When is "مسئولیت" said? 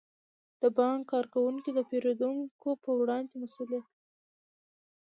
3.43-3.85